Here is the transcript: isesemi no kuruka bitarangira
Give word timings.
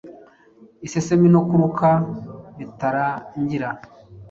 isesemi 0.85 1.27
no 1.33 1.41
kuruka 1.47 1.87
bitarangira 2.57 3.69